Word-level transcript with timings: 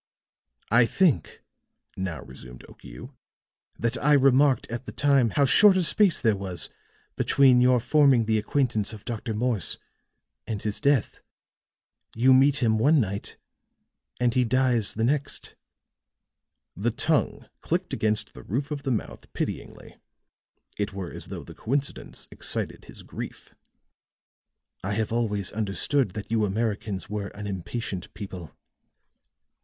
"I 0.71 0.87
think," 0.87 1.43
now 1.95 2.23
resumed 2.23 2.65
Okiu, 2.67 3.13
"that 3.77 3.99
I 4.03 4.13
remarked 4.13 4.65
at 4.71 4.87
the 4.87 4.91
time 4.91 5.29
how 5.29 5.45
short 5.45 5.77
a 5.77 5.83
space 5.83 6.19
there 6.19 6.35
was 6.35 6.69
between 7.15 7.61
your 7.61 7.79
forming 7.79 8.25
the 8.25 8.39
acquaintance 8.39 8.93
of 8.93 9.05
Dr. 9.05 9.35
Morse 9.35 9.77
and 10.47 10.63
his 10.63 10.79
death. 10.79 11.19
You 12.15 12.33
meet 12.33 12.63
him 12.63 12.79
one 12.79 12.99
night 12.99 13.37
and 14.19 14.33
he 14.33 14.43
dies 14.43 14.95
the 14.95 15.03
next." 15.03 15.53
The 16.75 16.89
tongue 16.89 17.47
clicked 17.59 17.93
against 17.93 18.33
the 18.33 18.41
roof 18.41 18.71
of 18.71 18.81
the 18.81 18.89
mouth 18.89 19.31
pityingly; 19.33 19.97
it 20.79 20.93
were 20.93 21.11
as 21.11 21.27
though 21.27 21.43
the 21.43 21.53
coincidence 21.53 22.27
excited 22.31 22.85
his 22.85 23.03
grief. 23.03 23.53
"I 24.83 24.93
have 24.93 25.11
always 25.11 25.51
understood 25.51 26.15
that 26.15 26.31
you 26.31 26.43
Americans 26.43 27.07
were 27.07 27.27
an 27.35 27.45
impatient 27.45 28.11
people. 28.15 28.51